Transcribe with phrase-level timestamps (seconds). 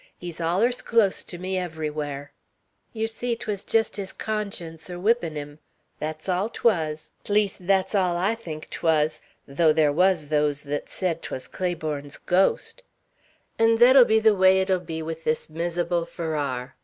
[0.17, 2.31] He's allers clost to me everywhar.'
[2.91, 5.59] Yer see, 'twas jest his conscience er whippin' him.
[5.99, 7.11] Thet's all 't wuz.
[7.23, 11.29] 'T least, thet's all I think 't wuz; though thar wuz those thet said 't
[11.29, 12.81] wuz Claiborne's ghost.
[13.59, 16.73] 'N' thet'll be the way 't 'll be with this miser'ble Farrar.